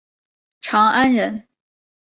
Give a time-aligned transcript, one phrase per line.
[0.61, 1.45] 长安人。